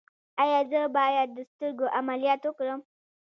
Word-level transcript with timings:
ایا 0.43 0.59
زه 0.71 0.81
باید 0.97 1.29
د 1.33 1.37
سترګو 1.49 1.85
عملیات 1.99 2.41
وکړم؟ 2.45 2.79